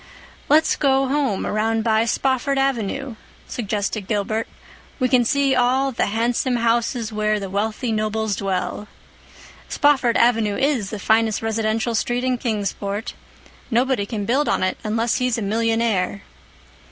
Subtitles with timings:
[0.49, 3.17] "Let's go home around by Spofford Avenue,"
[3.47, 4.47] suggested Gilbert.
[4.97, 8.87] "We can see all 'the handsome houses where the wealthy nobles dwell.'
[9.69, 13.13] Spofford Avenue is the finest residential street in Kingsport.
[13.69, 16.23] Nobody can build on it unless he's a millionaire."